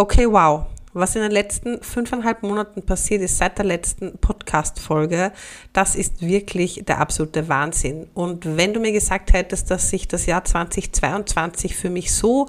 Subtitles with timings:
[0.00, 0.66] Okay, wow.
[0.92, 5.32] Was in den letzten fünfeinhalb Monaten passiert ist seit der letzten Podcast-Folge,
[5.72, 8.06] das ist wirklich der absolute Wahnsinn.
[8.14, 12.46] Und wenn du mir gesagt hättest, dass sich das Jahr 2022 für mich so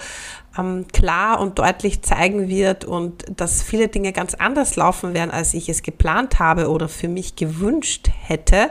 [0.60, 5.56] ähm, klar und deutlich zeigen wird und dass viele Dinge ganz anders laufen werden, als
[5.56, 8.70] ich es geplant habe oder für mich gewünscht hätte,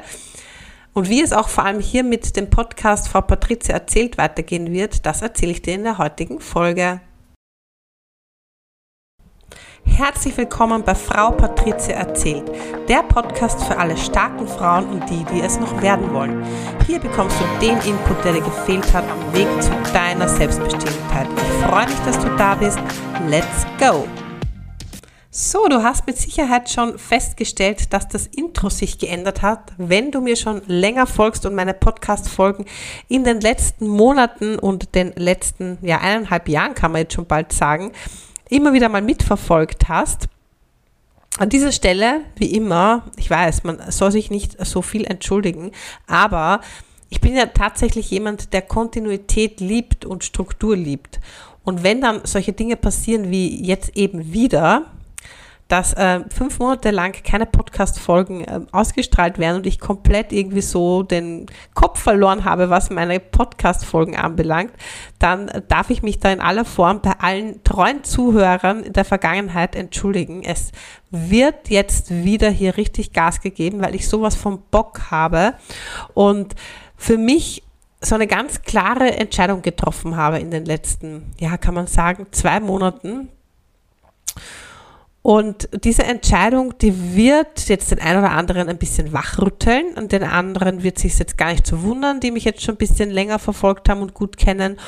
[0.95, 5.05] und wie es auch vor allem hier mit dem Podcast Frau Patrizia erzählt weitergehen wird,
[5.05, 7.01] das erzähle ich dir in der heutigen Folge.
[9.89, 12.45] Herzlich willkommen bei Frau Patrizia erzählt,
[12.89, 16.45] der Podcast für alle starken Frauen und die, die es noch werden wollen.
[16.87, 21.27] Hier bekommst du den Input, der dir gefehlt hat, am Weg zu deiner Selbstbestimmtheit.
[21.37, 22.79] Ich freue mich, dass du da bist.
[23.29, 24.07] Let's go!
[25.31, 29.73] So, du hast mit Sicherheit schon festgestellt, dass das Intro sich geändert hat.
[29.77, 32.65] Wenn du mir schon länger folgst und meine Podcast-Folgen
[33.09, 37.53] in den letzten Monaten und den letzten, ja, eineinhalb Jahren kann man jetzt schon bald
[37.53, 37.93] sagen,
[38.49, 40.29] immer wieder mal mitverfolgt hast.
[41.39, 45.73] An dieser Stelle, wie immer, ich weiß, man soll sich nicht so viel entschuldigen,
[46.07, 46.61] aber
[47.11, 51.21] ich bin ja tatsächlich jemand, der Kontinuität liebt und Struktur liebt.
[51.65, 54.87] Und wenn dann solche Dinge passieren wie jetzt eben wieder,
[55.69, 61.03] dass äh, fünf Monate lang keine Podcast-Folgen äh, ausgestrahlt werden und ich komplett irgendwie so
[61.03, 64.73] den Kopf verloren habe, was meine Podcast-Folgen anbelangt,
[65.19, 69.77] dann darf ich mich da in aller Form bei allen treuen Zuhörern in der Vergangenheit
[69.77, 70.43] entschuldigen.
[70.43, 70.73] Es
[71.11, 75.55] wird jetzt wieder hier richtig Gas gegeben, weil ich sowas vom Bock habe
[76.15, 76.55] und
[76.97, 77.63] für mich
[78.01, 82.61] so eine ganz klare Entscheidung getroffen habe in den letzten, ja, kann man sagen, zwei
[82.61, 83.29] Monaten
[85.29, 90.23] und diese Entscheidung, die wird jetzt den einen oder anderen ein bisschen wachrütteln und den
[90.23, 93.39] anderen wird sich jetzt gar nicht zu wundern, die mich jetzt schon ein bisschen länger
[93.39, 94.79] verfolgt haben und gut kennen.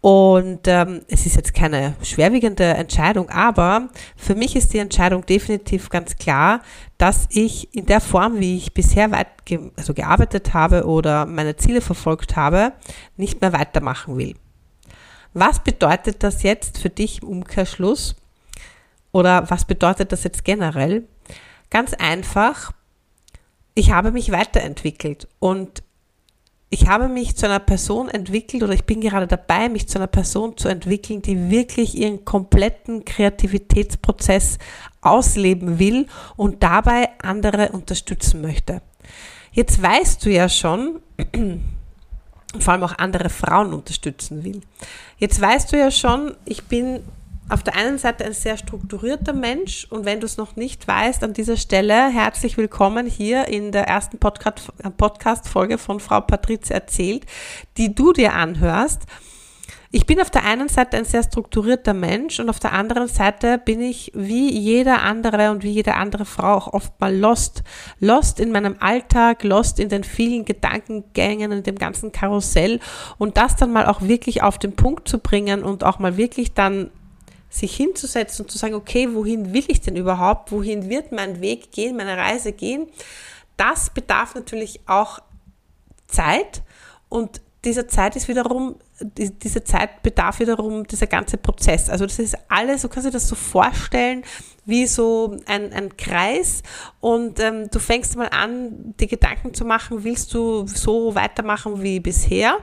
[0.00, 5.88] Und ähm, es ist jetzt keine schwerwiegende Entscheidung, aber für mich ist die Entscheidung definitiv
[5.88, 6.62] ganz klar,
[6.98, 11.54] dass ich in der Form, wie ich bisher weit ge also gearbeitet habe oder meine
[11.54, 12.72] Ziele verfolgt habe,
[13.16, 14.34] nicht mehr weitermachen will.
[15.32, 18.16] Was bedeutet das jetzt für dich im Umkehrschluss?
[19.12, 21.06] Oder was bedeutet das jetzt generell?
[21.70, 22.72] Ganz einfach,
[23.74, 25.82] ich habe mich weiterentwickelt und
[26.72, 30.06] ich habe mich zu einer Person entwickelt oder ich bin gerade dabei, mich zu einer
[30.06, 34.58] Person zu entwickeln, die wirklich ihren kompletten Kreativitätsprozess
[35.00, 36.06] ausleben will
[36.36, 38.82] und dabei andere unterstützen möchte.
[39.50, 41.00] Jetzt weißt du ja schon,
[42.60, 44.60] vor allem auch andere Frauen unterstützen will.
[45.18, 47.02] Jetzt weißt du ja schon, ich bin
[47.50, 51.24] auf der einen Seite ein sehr strukturierter Mensch und wenn du es noch nicht weißt,
[51.24, 57.26] an dieser Stelle herzlich willkommen hier in der ersten Podcast-Folge von Frau Patrizia erzählt,
[57.76, 59.02] die du dir anhörst.
[59.92, 63.58] Ich bin auf der einen Seite ein sehr strukturierter Mensch und auf der anderen Seite
[63.58, 67.64] bin ich wie jeder andere und wie jede andere Frau auch oft mal lost.
[67.98, 72.78] Lost in meinem Alltag, lost in den vielen Gedankengängen und dem ganzen Karussell
[73.18, 76.54] und das dann mal auch wirklich auf den Punkt zu bringen und auch mal wirklich
[76.54, 76.90] dann
[77.50, 80.52] sich hinzusetzen und zu sagen, okay, wohin will ich denn überhaupt?
[80.52, 82.86] Wohin wird mein Weg gehen, meine Reise gehen?
[83.56, 85.18] Das bedarf natürlich auch
[86.06, 86.62] Zeit
[87.08, 91.90] und diese Zeit ist wiederum, diese Zeit bedarf wiederum dieser ganze Prozess.
[91.90, 94.24] Also das ist alles, so kannst du dir das so vorstellen,
[94.64, 96.62] wie so ein, ein Kreis
[97.00, 102.00] und ähm, du fängst mal an, die Gedanken zu machen, willst du so weitermachen wie
[102.00, 102.58] bisher?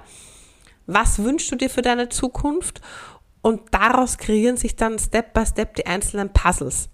[0.88, 2.82] Was wünschst du dir für deine Zukunft?
[3.42, 6.90] Und daraus kreieren sich dann Step by Step die einzelnen Puzzles.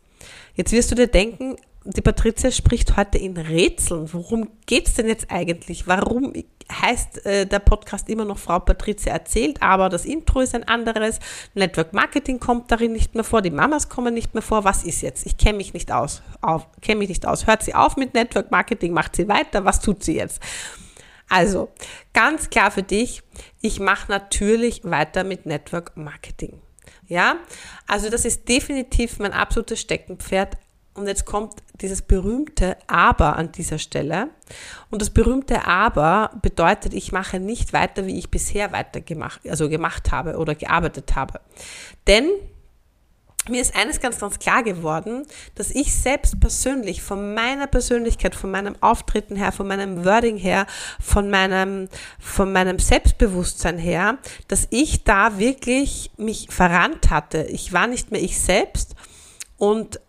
[0.55, 1.55] Jetzt wirst du dir denken,
[1.85, 4.13] die Patricia spricht heute in Rätseln.
[4.13, 5.85] Worum geht's denn jetzt eigentlich?
[5.85, 6.31] Warum
[6.71, 11.19] heißt äh, der Podcast immer noch Frau Patricia erzählt, aber das Intro ist ein anderes.
[11.53, 14.63] Network Marketing kommt darin nicht mehr vor, die Mamas kommen nicht mehr vor.
[14.63, 15.25] Was ist jetzt?
[15.25, 16.21] Ich kenne mich nicht aus.
[16.81, 17.47] kenne mich nicht aus.
[17.47, 18.93] Hört sie auf mit Network Marketing?
[18.93, 19.65] Macht sie weiter?
[19.65, 20.41] Was tut sie jetzt?
[21.29, 21.69] Also,
[22.13, 23.23] ganz klar für dich,
[23.61, 26.61] ich mache natürlich weiter mit Network Marketing.
[27.07, 27.37] Ja,
[27.87, 30.57] also das ist definitiv mein absolutes Steckenpferd.
[30.95, 34.29] Und jetzt kommt dieses berühmte Aber an dieser Stelle.
[34.91, 39.69] Und das berühmte Aber bedeutet, ich mache nicht weiter, wie ich bisher weiter gemacht, also
[39.69, 41.41] gemacht habe oder gearbeitet habe.
[42.05, 42.29] Denn
[43.49, 45.25] mir ist eines ganz, ganz klar geworden,
[45.55, 50.65] dass ich selbst persönlich von meiner Persönlichkeit, von meinem Auftreten her, von meinem Wording her,
[50.99, 54.17] von meinem, von meinem Selbstbewusstsein her,
[54.47, 57.43] dass ich da wirklich mich verrannt hatte.
[57.43, 58.95] Ich war nicht mehr ich selbst
[59.57, 59.99] und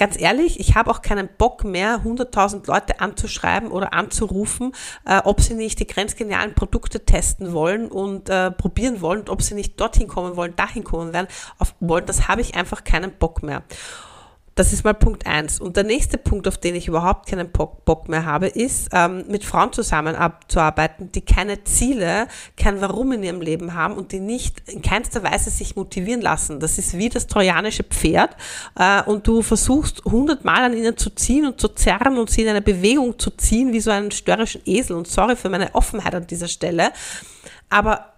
[0.00, 4.72] ganz ehrlich, ich habe auch keinen Bock mehr, 100.000 Leute anzuschreiben oder anzurufen,
[5.04, 9.42] äh, ob sie nicht die grenzgenialen Produkte testen wollen und äh, probieren wollen und ob
[9.42, 12.06] sie nicht dorthin kommen wollen, dahin kommen werden, auf, wollen.
[12.06, 13.62] Das habe ich einfach keinen Bock mehr.
[14.60, 15.58] Das ist mal Punkt eins.
[15.58, 19.42] Und der nächste Punkt, auf den ich überhaupt keinen Bock mehr habe, ist, ähm, mit
[19.42, 22.28] Frauen zusammenzuarbeiten, die keine Ziele,
[22.58, 26.60] kein Warum in ihrem Leben haben und die nicht in keinster Weise sich motivieren lassen.
[26.60, 28.36] Das ist wie das trojanische Pferd
[28.78, 32.48] äh, und du versuchst hundertmal an ihnen zu ziehen und zu zerren und sie in
[32.48, 34.94] eine Bewegung zu ziehen, wie so einen störrischen Esel.
[34.94, 36.92] Und sorry für meine Offenheit an dieser Stelle.
[37.70, 38.09] Aber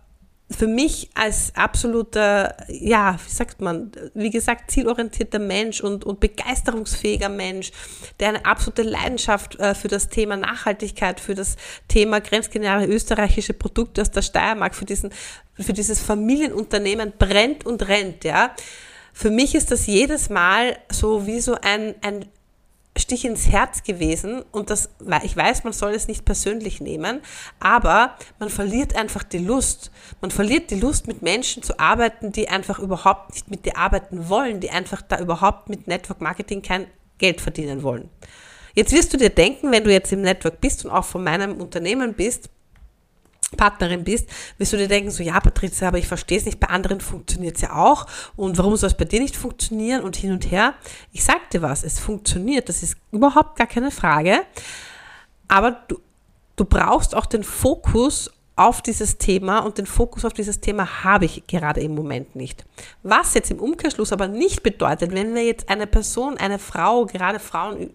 [0.52, 7.28] für mich als absoluter, ja, wie sagt man, wie gesagt, zielorientierter Mensch und, und begeisterungsfähiger
[7.28, 7.72] Mensch,
[8.20, 11.56] der eine absolute Leidenschaft äh, für das Thema Nachhaltigkeit, für das
[11.88, 15.10] Thema grenzgeniale österreichische Produkte aus der Steiermark, für diesen,
[15.58, 18.54] für dieses Familienunternehmen brennt und rennt, ja.
[19.12, 22.26] Für mich ist das jedes Mal so wie so ein, ein
[23.02, 24.90] Stich ins Herz gewesen und das,
[25.22, 27.20] ich weiß, man soll es nicht persönlich nehmen,
[27.60, 29.90] aber man verliert einfach die Lust.
[30.20, 34.28] Man verliert die Lust, mit Menschen zu arbeiten, die einfach überhaupt nicht mit dir arbeiten
[34.28, 36.86] wollen, die einfach da überhaupt mit Network Marketing kein
[37.18, 38.08] Geld verdienen wollen.
[38.74, 41.60] Jetzt wirst du dir denken, wenn du jetzt im Network bist und auch von meinem
[41.60, 42.48] Unternehmen bist,
[43.56, 44.28] Partnerin bist,
[44.58, 47.56] wirst du dir denken, so ja, Patricia, aber ich verstehe es nicht, bei anderen funktioniert
[47.56, 48.06] es ja auch
[48.36, 50.74] und warum soll es bei dir nicht funktionieren und hin und her.
[51.12, 54.40] Ich sag dir was, es funktioniert, das ist überhaupt gar keine Frage,
[55.48, 55.98] aber du,
[56.56, 61.24] du brauchst auch den Fokus auf dieses Thema und den Fokus auf dieses Thema habe
[61.24, 62.64] ich gerade im Moment nicht.
[63.02, 67.38] Was jetzt im Umkehrschluss aber nicht bedeutet, wenn wir jetzt eine Person, eine Frau, gerade
[67.38, 67.90] Frauen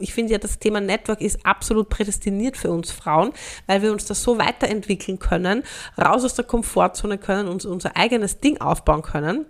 [0.00, 3.32] ich finde ja, das Thema Network ist absolut prädestiniert für uns Frauen,
[3.66, 5.62] weil wir uns da so weiterentwickeln können,
[5.96, 9.46] raus aus der Komfortzone können, uns unser eigenes Ding aufbauen können.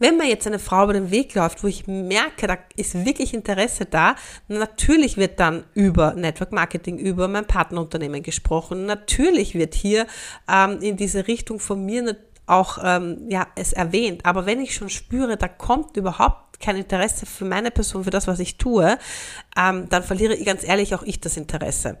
[0.00, 3.32] Wenn mir jetzt eine Frau über den Weg läuft, wo ich merke, da ist wirklich
[3.32, 4.16] Interesse da,
[4.48, 8.86] natürlich wird dann über Network Marketing, über mein Partnerunternehmen gesprochen.
[8.86, 10.06] Natürlich wird hier
[10.50, 14.24] ähm, in diese Richtung von mir auch ähm, ja, es erwähnt.
[14.24, 18.26] Aber wenn ich schon spüre, da kommt überhaupt kein Interesse für meine Person, für das,
[18.26, 18.98] was ich tue,
[19.56, 21.98] ähm, dann verliere ich ganz ehrlich auch ich das Interesse.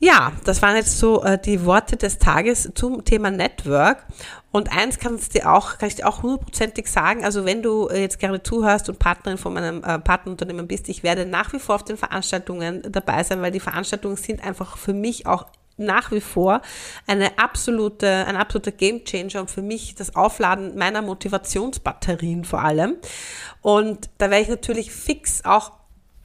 [0.00, 4.06] Ja, das waren jetzt so äh, die Worte des Tages zum Thema Network.
[4.52, 7.88] Und eins kann ich dir auch, kann ich dir auch hundertprozentig sagen, also wenn du
[7.88, 11.58] äh, jetzt gerne zuhörst und Partnerin von meinem äh, Partnerunternehmen bist, ich werde nach wie
[11.58, 15.46] vor auf den Veranstaltungen dabei sein, weil die Veranstaltungen sind einfach für mich auch
[15.78, 16.60] nach wie vor
[17.06, 22.96] eine absolute, ein absoluter Gamechanger und für mich das Aufladen meiner Motivationsbatterien vor allem.
[23.62, 25.72] Und da werde ich natürlich fix auch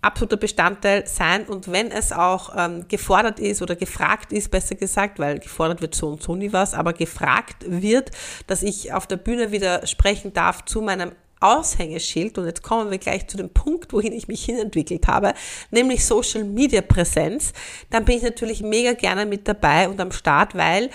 [0.04, 5.18] absoluter Bestandteil sein und wenn es auch ähm, gefordert ist oder gefragt ist, besser gesagt,
[5.18, 8.12] weil gefordert wird so und so nie was, aber gefragt wird,
[8.48, 11.14] dass ich auf der Bühne wieder sprechen darf zu meinem
[11.44, 15.34] Aushängeschild, und jetzt kommen wir gleich zu dem Punkt, wohin ich mich hinentwickelt habe,
[15.72, 17.54] nämlich Social Media Präsenz,
[17.90, 20.90] dann bin ich natürlich mega gerne mit dabei und am Start, weil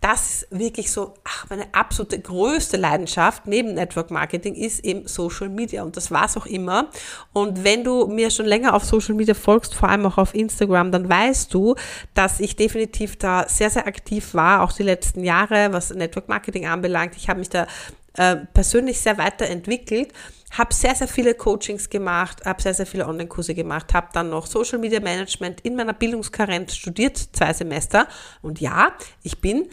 [0.00, 5.82] das wirklich so, ach, meine absolute größte Leidenschaft neben Network Marketing ist eben Social Media
[5.82, 6.88] und das war es auch immer.
[7.32, 10.92] Und wenn du mir schon länger auf Social Media folgst, vor allem auch auf Instagram,
[10.92, 11.74] dann weißt du,
[12.14, 16.66] dass ich definitiv da sehr, sehr aktiv war, auch die letzten Jahre, was Network Marketing
[16.66, 17.16] anbelangt.
[17.16, 17.66] Ich habe mich da
[18.16, 20.12] äh, persönlich sehr weiterentwickelt,
[20.52, 24.46] habe sehr, sehr viele Coachings gemacht, habe sehr, sehr viele Online-Kurse gemacht, habe dann noch
[24.46, 28.08] Social Media Management in meiner Bildungskarenz studiert, zwei Semester.
[28.42, 29.68] Und ja, ich bin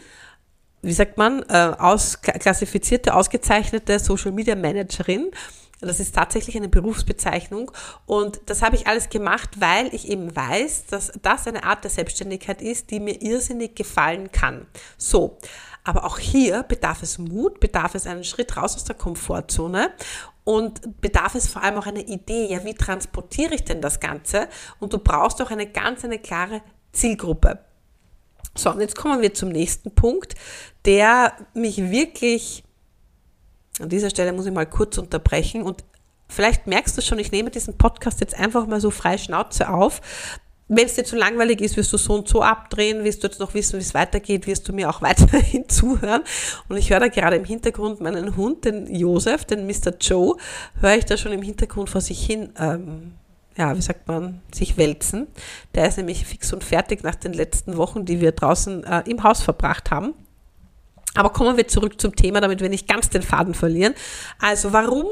[0.86, 5.32] wie sagt man, äh, aus, klassifizierte, ausgezeichnete Social Media Managerin.
[5.80, 7.70] Das ist tatsächlich eine Berufsbezeichnung
[8.06, 11.90] und das habe ich alles gemacht, weil ich eben weiß, dass das eine Art der
[11.90, 14.66] Selbstständigkeit ist, die mir irrsinnig gefallen kann.
[14.96, 15.36] So,
[15.86, 19.92] aber auch hier bedarf es Mut, bedarf es einen Schritt raus aus der Komfortzone
[20.42, 24.48] und bedarf es vor allem auch eine Idee, ja, wie transportiere ich denn das Ganze?
[24.80, 26.60] Und du brauchst auch eine ganz, eine klare
[26.92, 27.60] Zielgruppe.
[28.56, 30.34] So, und jetzt kommen wir zum nächsten Punkt,
[30.86, 32.64] der mich wirklich,
[33.78, 35.84] an dieser Stelle muss ich mal kurz unterbrechen und
[36.28, 40.00] vielleicht merkst du schon, ich nehme diesen Podcast jetzt einfach mal so frei Schnauze auf,
[40.68, 43.38] wenn es dir zu langweilig ist, wirst du so und so abdrehen, wirst du jetzt
[43.38, 46.22] noch wissen, wie es weitergeht, wirst du mir auch weiterhin zuhören.
[46.68, 49.92] Und ich höre da gerade im Hintergrund meinen Hund, den Josef, den Mr.
[50.00, 50.36] Joe,
[50.80, 53.12] höre ich da schon im Hintergrund vor sich hin, ähm,
[53.56, 55.28] ja, wie sagt man, sich wälzen.
[55.74, 59.22] Der ist nämlich fix und fertig nach den letzten Wochen, die wir draußen äh, im
[59.22, 60.14] Haus verbracht haben.
[61.14, 63.94] Aber kommen wir zurück zum Thema, damit wir nicht ganz den Faden verlieren.
[64.38, 65.06] Also warum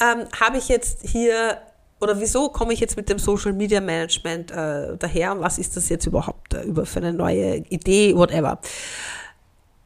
[0.00, 1.58] ähm, habe ich jetzt hier
[2.00, 5.76] oder wieso komme ich jetzt mit dem Social Media Management äh, daher und was ist
[5.76, 8.60] das jetzt überhaupt äh, über für eine neue Idee, whatever.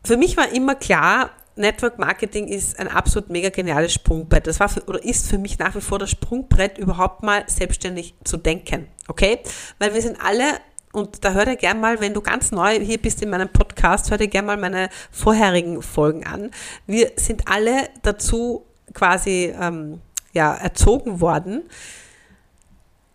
[0.05, 4.47] Für mich war immer klar, Network Marketing ist ein absolut mega geniales Sprungbrett.
[4.47, 8.15] Das war für, oder ist für mich nach wie vor das Sprungbrett, überhaupt mal selbstständig
[8.25, 8.89] zu denken.
[9.09, 9.41] Okay?
[9.79, 10.45] Weil wir sind alle
[10.93, 14.11] und da hör dir gern mal, wenn du ganz neu hier bist in meinem Podcast,
[14.11, 16.51] hör dir gern mal meine vorherigen Folgen an.
[16.87, 20.03] Wir sind alle dazu quasi ähm,
[20.33, 21.63] ja, erzogen worden,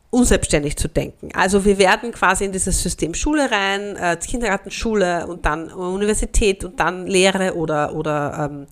[0.09, 1.29] unselbstständig zu denken.
[1.33, 6.63] Also wir werden quasi in dieses System Schule rein, äh, Kindergarten, Schule und dann Universität
[6.63, 8.67] und dann Lehre oder, oder ähm,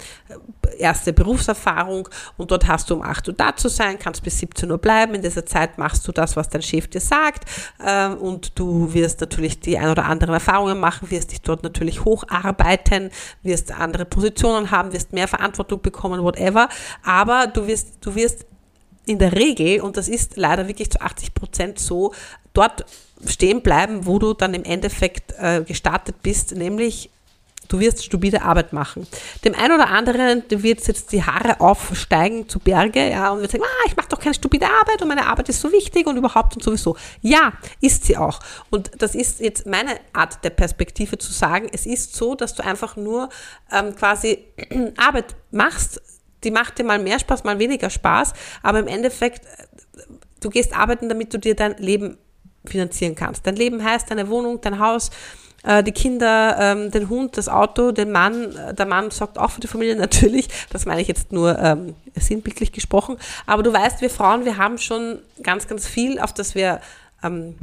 [0.78, 4.72] erste Berufserfahrung und dort hast du um 8 Uhr da zu sein, kannst bis 17
[4.72, 5.14] Uhr bleiben.
[5.14, 7.50] In dieser Zeit machst du das, was dein Chef dir sagt
[7.80, 12.06] äh, und du wirst natürlich die ein oder anderen Erfahrungen machen, wirst dich dort natürlich
[12.06, 13.10] hocharbeiten,
[13.44, 16.70] wirst andere Positionen haben, wirst mehr Verantwortung bekommen, whatever.
[17.04, 18.46] Aber du wirst, du wirst
[19.06, 22.14] in der Regel, und das ist leider wirklich zu 80 Prozent so,
[22.54, 22.86] dort
[23.26, 27.10] stehen bleiben, wo du dann im Endeffekt äh, gestartet bist, nämlich
[27.68, 29.08] du wirst stupide Arbeit machen.
[29.44, 33.52] Dem einen oder anderen dem wird jetzt die Haare aufsteigen zu Berge, ja, und wird
[33.52, 36.18] sagen, ah, ich mache doch keine stupide Arbeit und meine Arbeit ist so wichtig und
[36.18, 36.96] überhaupt und sowieso.
[37.22, 38.40] Ja, ist sie auch.
[38.70, 42.64] Und das ist jetzt meine Art der Perspektive zu sagen, es ist so, dass du
[42.64, 43.30] einfach nur
[43.72, 44.46] ähm, quasi
[44.98, 46.02] Arbeit machst,
[46.46, 48.34] die macht dir mal mehr Spaß, mal weniger Spaß,
[48.64, 49.46] aber im Endeffekt,
[50.42, 52.18] du gehst arbeiten, damit du dir dein Leben
[52.66, 53.46] finanzieren kannst.
[53.46, 55.12] Dein Leben heißt deine Wohnung, dein Haus,
[55.64, 58.56] äh, die Kinder, ähm, den Hund, das Auto, den Mann.
[58.56, 60.48] Äh, der Mann sorgt auch für die Familie natürlich.
[60.70, 63.18] Das meine ich jetzt nur ähm, sinnbildlich gesprochen.
[63.46, 66.82] Aber du weißt, wir Frauen, wir haben schon ganz, ganz viel, auf das wir
[67.24, 67.56] ähm,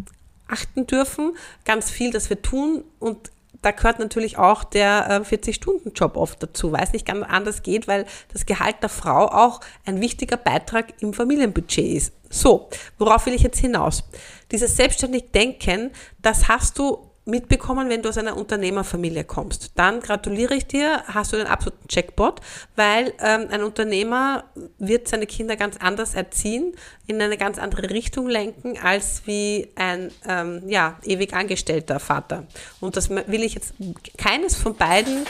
[0.48, 1.32] achten dürfen,
[1.64, 3.30] ganz viel, das wir tun und
[3.62, 7.88] da gehört natürlich auch der 40-Stunden-Job äh, oft dazu, weil es nicht ganz anders geht,
[7.88, 12.12] weil das Gehalt der Frau auch ein wichtiger Beitrag im Familienbudget ist.
[12.28, 14.04] So, worauf will ich jetzt hinaus?
[14.50, 19.72] Dieses selbstständig Denken, das hast du mitbekommen, wenn du aus einer Unternehmerfamilie kommst.
[19.76, 22.40] Dann gratuliere ich dir, hast du den absoluten Checkpot,
[22.74, 24.44] weil ähm, ein Unternehmer
[24.78, 26.74] wird seine Kinder ganz anders erziehen,
[27.06, 32.44] in eine ganz andere Richtung lenken, als wie ein ähm, ja, ewig angestellter Vater.
[32.80, 33.74] Und das will ich jetzt
[34.18, 35.24] keines von beiden,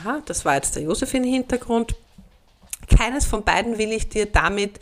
[0.00, 1.94] aha, das war jetzt der Josef im Hintergrund,
[2.94, 4.78] keines von beiden will ich dir damit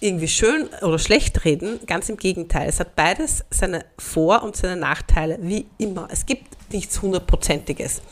[0.00, 1.80] irgendwie schön oder schlecht reden.
[1.86, 2.68] Ganz im Gegenteil.
[2.68, 6.08] Es hat beides seine Vor- und seine Nachteile, wie immer.
[6.10, 8.02] Es gibt nichts Hundertprozentiges.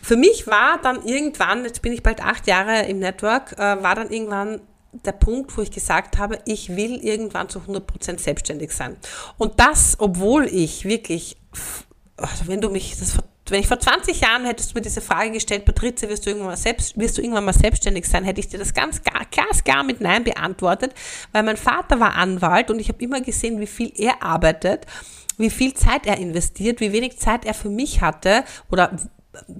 [0.00, 3.94] Für mich war dann irgendwann, jetzt bin ich bald acht Jahre im Network, äh, war
[3.94, 4.60] dann irgendwann
[4.92, 8.96] der Punkt, wo ich gesagt habe, ich will irgendwann zu 100% selbstständig sein.
[9.36, 11.36] Und das, obwohl ich wirklich,
[12.16, 13.18] also wenn du mich, das
[13.50, 16.50] wenn ich vor 20 Jahren hättest du mir diese Frage gestellt, Patrizia, wirst du irgendwann
[16.50, 19.82] mal, selbst, wirst du irgendwann mal selbstständig sein, hätte ich dir das ganz gar, glasklar
[19.82, 20.94] mit Nein beantwortet,
[21.32, 24.86] weil mein Vater war Anwalt und ich habe immer gesehen, wie viel er arbeitet,
[25.36, 28.96] wie viel Zeit er investiert, wie wenig Zeit er für mich hatte oder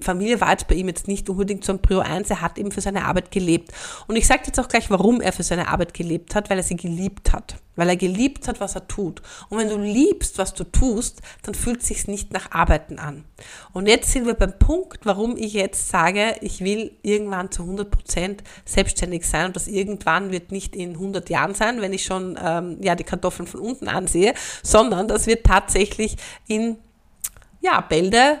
[0.01, 2.71] Familie war jetzt bei ihm jetzt nicht unbedingt so ein Prio 1, er hat eben
[2.71, 3.71] für seine Arbeit gelebt.
[4.07, 6.63] Und ich sage jetzt auch gleich, warum er für seine Arbeit gelebt hat, weil er
[6.63, 7.55] sie geliebt hat.
[7.75, 9.21] Weil er geliebt hat, was er tut.
[9.47, 13.25] Und wenn du liebst, was du tust, dann fühlt es sich nicht nach Arbeiten an.
[13.71, 17.91] Und jetzt sind wir beim Punkt, warum ich jetzt sage, ich will irgendwann zu 100
[17.91, 19.45] Prozent selbstständig sein.
[19.45, 23.03] Und das irgendwann wird nicht in 100 Jahren sein, wenn ich schon ähm, ja, die
[23.03, 24.33] Kartoffeln von unten ansehe,
[24.63, 26.77] sondern das wird tatsächlich in
[27.61, 28.39] ja, Bälde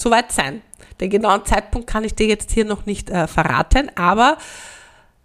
[0.00, 0.62] soweit sein.
[1.00, 4.36] Den genauen Zeitpunkt kann ich dir jetzt hier noch nicht äh, verraten, aber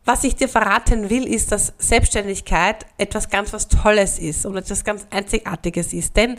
[0.07, 4.83] was ich dir verraten will, ist, dass Selbstständigkeit etwas ganz was Tolles ist und etwas
[4.83, 6.15] ganz Einzigartiges ist.
[6.15, 6.37] Denn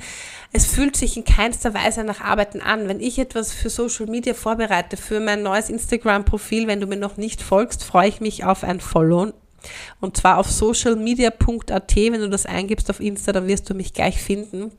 [0.53, 2.87] es fühlt sich in keinster Weise nach Arbeiten an.
[2.87, 7.17] Wenn ich etwas für Social Media vorbereite, für mein neues Instagram-Profil, wenn du mir noch
[7.17, 9.33] nicht folgst, freue ich mich auf ein Follow.
[10.01, 11.97] Und zwar auf socialmedia.at.
[11.97, 14.71] Wenn du das eingibst auf Insta, dann wirst du mich gleich finden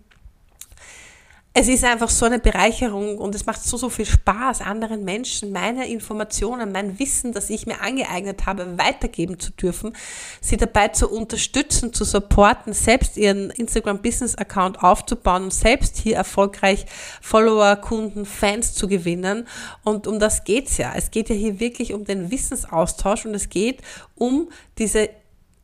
[1.59, 5.51] es ist einfach so eine Bereicherung und es macht so, so viel Spaß, anderen Menschen
[5.51, 9.93] meine Informationen, mein Wissen, das ich mir angeeignet habe, weitergeben zu dürfen,
[10.39, 16.85] sie dabei zu unterstützen, zu supporten, selbst ihren Instagram-Business-Account aufzubauen und selbst hier erfolgreich
[17.23, 19.47] Follower, Kunden, Fans zu gewinnen.
[19.83, 20.93] Und um das geht's ja.
[20.95, 23.81] Es geht ja hier wirklich um den Wissensaustausch und es geht
[24.13, 25.09] um diese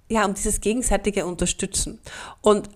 [0.10, 2.00] ja, um dieses gegenseitige Unterstützen.
[2.42, 2.70] Und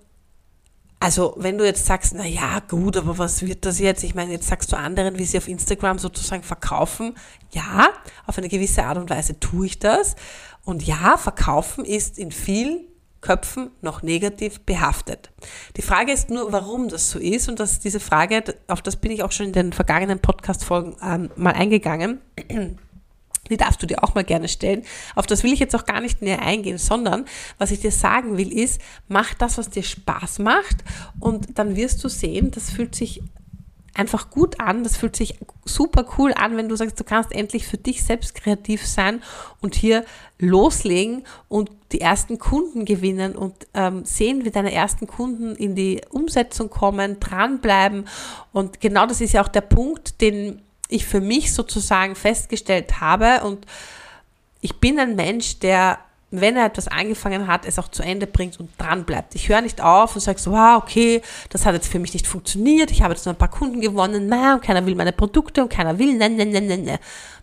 [0.99, 4.03] also, wenn du jetzt sagst, na ja, gut, aber was wird das jetzt?
[4.03, 7.13] Ich meine, jetzt sagst du anderen, wie sie auf Instagram sozusagen verkaufen.
[7.51, 7.89] Ja,
[8.25, 10.15] auf eine gewisse Art und Weise tue ich das.
[10.63, 12.81] Und ja, verkaufen ist in vielen
[13.21, 15.31] Köpfen noch negativ behaftet.
[15.75, 17.47] Die Frage ist nur, warum das so ist.
[17.47, 21.29] Und dass diese Frage, auf das bin ich auch schon in den vergangenen Podcast-Folgen ähm,
[21.35, 22.21] mal eingegangen.
[23.49, 24.83] Die darfst du dir auch mal gerne stellen.
[25.15, 27.25] Auf das will ich jetzt auch gar nicht näher eingehen, sondern
[27.57, 30.83] was ich dir sagen will ist, mach das, was dir Spaß macht
[31.19, 33.21] und dann wirst du sehen, das fühlt sich
[33.97, 34.83] einfach gut an.
[34.83, 38.35] Das fühlt sich super cool an, wenn du sagst, du kannst endlich für dich selbst
[38.35, 39.21] kreativ sein
[39.59, 40.05] und hier
[40.39, 46.01] loslegen und die ersten Kunden gewinnen und ähm, sehen, wie deine ersten Kunden in die
[46.09, 48.07] Umsetzung kommen, dranbleiben.
[48.53, 53.41] Und genau das ist ja auch der Punkt, den ich für mich sozusagen festgestellt habe.
[53.43, 53.65] Und
[54.61, 58.59] ich bin ein Mensch, der wenn er etwas angefangen hat, es auch zu Ende bringt
[58.59, 59.33] und dran bleibt.
[59.35, 62.27] Ich höre nicht auf und sage so, wow, okay, das hat jetzt für mich nicht
[62.27, 65.61] funktioniert, ich habe jetzt nur ein paar Kunden gewonnen, na, und keiner will meine Produkte
[65.61, 66.99] und keiner will, ne, ne, ne, ne, ne.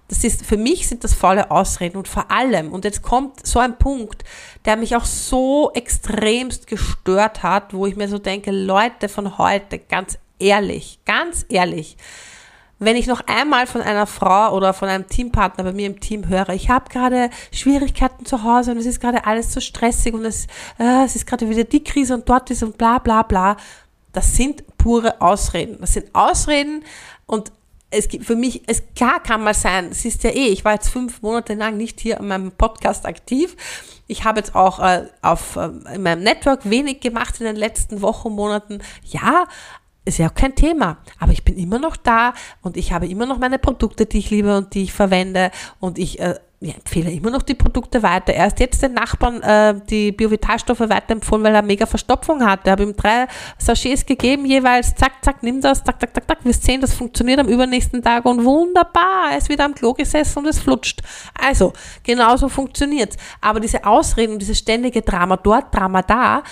[0.09, 3.59] Das ist, für mich sind das volle Ausreden und vor allem, und jetzt kommt so
[3.59, 4.23] ein Punkt,
[4.67, 9.79] der mich auch so extremst gestört hat, wo ich mir so denke, Leute von heute,
[9.79, 11.97] ganz ehrlich, ganz ehrlich,
[12.85, 16.29] wenn ich noch einmal von einer Frau oder von einem Teampartner bei mir im Team
[16.29, 20.25] höre, ich habe gerade Schwierigkeiten zu Hause und es ist gerade alles so stressig und
[20.25, 20.47] es,
[20.79, 23.57] äh, es ist gerade wieder die Krise und dort ist und bla bla bla,
[24.13, 25.79] das sind pure Ausreden.
[25.81, 26.85] Das sind Ausreden
[27.27, 27.53] und
[27.91, 30.75] es gibt für mich, es klar kann mal sein, es ist ja eh, ich war
[30.75, 33.57] jetzt fünf Monate lang nicht hier an meinem Podcast aktiv.
[34.07, 38.03] Ich habe jetzt auch äh, auf äh, in meinem Network wenig gemacht in den letzten
[38.03, 38.83] Wochen, Monaten.
[39.05, 39.47] Ja,
[40.05, 40.99] ist ja auch kein Thema.
[41.19, 44.31] Aber ich bin immer noch da und ich habe immer noch meine Produkte, die ich
[44.31, 46.35] liebe und die ich verwende und ich äh,
[46.65, 48.33] ja, empfehle immer noch die Produkte weiter.
[48.33, 52.71] Erst jetzt den Nachbarn äh, die Biovitalstoffe weiterempfohlen, weil er mega Verstopfung hatte.
[52.71, 53.27] Habe ihm drei
[53.59, 56.39] Sachets gegeben, jeweils zack, zack, nimm das, zack, zack, zack, zack.
[56.43, 60.39] Wir sehen, das funktioniert am übernächsten Tag und wunderbar, er ist wieder am Klo gesessen
[60.39, 61.03] und es flutscht.
[61.39, 63.17] Also, genauso funktioniert's.
[63.41, 66.43] Aber diese Ausreden, dieses ständige Drama dort, Drama da,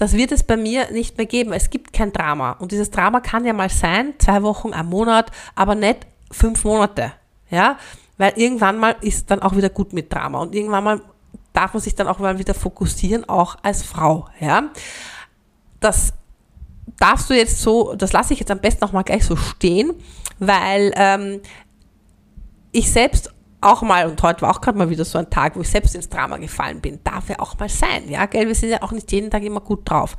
[0.00, 1.52] das wird es bei mir nicht mehr geben.
[1.52, 2.52] Es gibt kein Drama.
[2.52, 7.12] Und dieses Drama kann ja mal sein, zwei Wochen, ein Monat, aber nicht fünf Monate.
[7.50, 7.76] Ja,
[8.16, 11.02] weil irgendwann mal ist dann auch wieder gut mit Drama und irgendwann mal
[11.52, 14.26] darf man sich dann auch mal wieder fokussieren, auch als Frau.
[14.40, 14.70] Ja,
[15.80, 16.14] das
[16.98, 19.92] darfst du jetzt so, das lasse ich jetzt am besten auch mal gleich so stehen,
[20.38, 21.42] weil ähm,
[22.72, 25.60] ich selbst auch mal, und heute war auch gerade mal wieder so ein Tag, wo
[25.60, 28.70] ich selbst ins Drama gefallen bin, darf ja auch mal sein, ja, gell, wir sind
[28.70, 30.16] ja auch nicht jeden Tag immer gut drauf.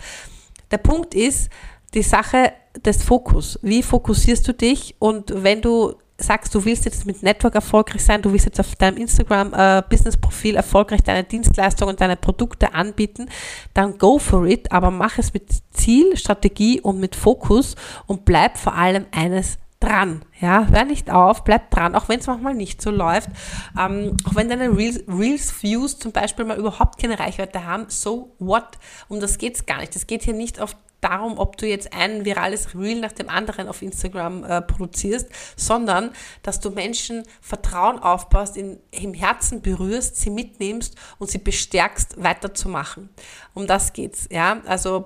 [0.70, 1.50] Der Punkt ist,
[1.94, 2.54] die Sache
[2.86, 3.60] des Fokus.
[3.62, 4.96] Wie fokussierst du dich?
[5.00, 8.76] Und wenn du sagst, du willst jetzt mit Network erfolgreich sein, du willst jetzt auf
[8.76, 13.28] deinem Instagram-Business-Profil äh, erfolgreich deine Dienstleistungen und deine Produkte anbieten,
[13.74, 18.58] dann go for it, aber mach es mit Ziel, Strategie und mit Fokus und bleib
[18.58, 20.24] vor allem eines dran.
[20.40, 23.30] Ja, hör nicht auf, bleib dran, auch wenn es manchmal nicht so läuft.
[23.78, 28.36] Ähm, auch wenn deine Reels, Reels Views zum Beispiel mal überhaupt keine Reichweite haben, so
[28.40, 28.78] what?
[29.10, 29.96] Um das geht's gar nicht.
[29.96, 33.68] Es geht hier nicht auf darum, ob du jetzt ein virales Reel nach dem anderen
[33.68, 36.12] auf Instagram äh, produzierst, sondern
[36.44, 43.10] dass du Menschen Vertrauen aufbaust, in, im Herzen berührst, sie mitnimmst und sie bestärkst, weiterzumachen.
[43.54, 44.62] Um das geht's, ja.
[44.66, 45.06] Also,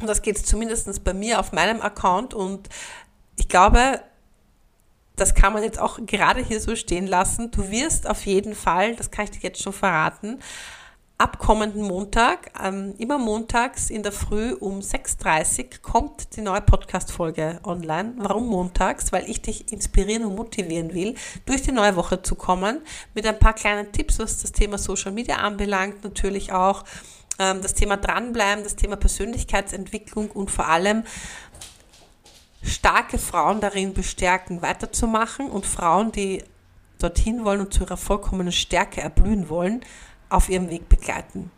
[0.00, 2.68] um das geht's zumindest bei mir auf meinem Account und
[3.40, 4.02] ich glaube,
[5.16, 7.50] das kann man jetzt auch gerade hier so stehen lassen.
[7.50, 10.40] Du wirst auf jeden Fall, das kann ich dir jetzt schon verraten,
[11.16, 16.60] ab kommenden Montag, ähm, immer montags in der Früh um 6.30 Uhr kommt die neue
[16.60, 18.12] Podcast-Folge online.
[18.18, 19.10] Warum montags?
[19.10, 21.14] Weil ich dich inspirieren und motivieren will,
[21.46, 22.82] durch die neue Woche zu kommen,
[23.14, 26.84] mit ein paar kleinen Tipps, was das Thema Social Media anbelangt, natürlich auch
[27.38, 31.04] ähm, das Thema dranbleiben, das Thema Persönlichkeitsentwicklung und vor allem
[32.62, 36.42] starke Frauen darin bestärken, weiterzumachen und Frauen, die
[36.98, 39.80] dorthin wollen und zu ihrer vollkommenen Stärke erblühen wollen,
[40.28, 41.50] auf ihrem Weg begleiten.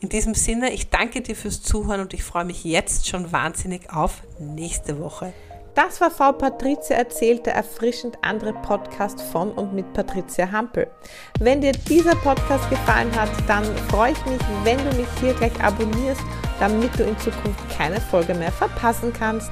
[0.00, 3.92] In diesem Sinne, ich danke dir fürs Zuhören und ich freue mich jetzt schon wahnsinnig
[3.92, 5.32] auf nächste Woche.
[5.74, 10.90] Das war Frau Patricia erzählt, der erfrischend andere Podcast von und mit Patricia Hampel.
[11.38, 15.58] Wenn dir dieser Podcast gefallen hat, dann freue ich mich, wenn du mich hier gleich
[15.62, 16.20] abonnierst,
[16.60, 19.50] damit du in Zukunft keine Folge mehr verpassen kannst.